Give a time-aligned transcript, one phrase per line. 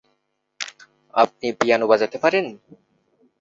[1.13, 2.45] আপনি পিয়ানো বাজাতে পারেন?